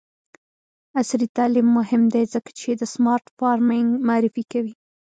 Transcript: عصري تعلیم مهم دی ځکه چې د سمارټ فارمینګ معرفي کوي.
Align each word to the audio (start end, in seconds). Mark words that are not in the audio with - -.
عصري 0.99 1.27
تعلیم 1.37 1.67
مهم 1.79 2.03
دی 2.13 2.23
ځکه 2.33 2.49
چې 2.59 2.69
د 2.81 2.83
سمارټ 2.93 3.23
فارمینګ 3.37 3.89
معرفي 4.07 4.43
کوي. 4.51 4.75